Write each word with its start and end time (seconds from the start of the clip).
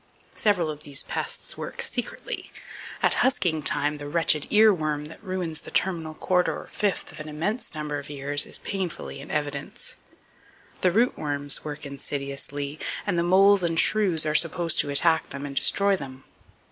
Several 0.33 0.71
of 0.71 0.81
these 0.81 1.03
pests 1.03 1.55
work 1.59 1.83
secretly. 1.83 2.51
At 3.03 3.21
husking 3.21 3.61
time 3.61 3.99
the 3.99 4.07
wretched 4.09 4.47
ear 4.49 4.73
worm 4.73 5.05
that 5.05 5.23
ruins 5.23 5.61
the 5.61 5.69
terminal 5.69 6.15
quarter 6.15 6.59
or 6.59 6.69
fifth 6.71 7.11
of 7.11 7.19
an 7.19 7.29
immense 7.29 7.75
number 7.75 7.99
of 7.99 8.09
ears, 8.09 8.47
is 8.47 8.57
painfully 8.57 9.19
in 9.19 9.29
evidence. 9.29 9.93
The 10.81 10.89
root 10.89 11.19
worms 11.19 11.63
work 11.63 11.85
insidiously, 11.85 12.79
and 13.05 13.19
the 13.19 13.21
moles 13.21 13.61
and 13.61 13.79
shrews 13.79 14.25
are 14.25 14.33
supposed 14.33 14.79
to 14.79 14.89
attack 14.89 15.29
them 15.29 15.45
and 15.45 15.55
destroy 15.55 15.95
them. 15.95 16.23